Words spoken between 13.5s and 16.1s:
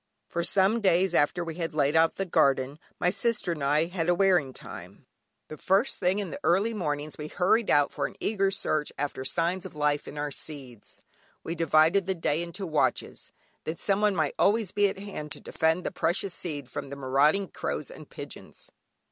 that someone might always be at hand to defend the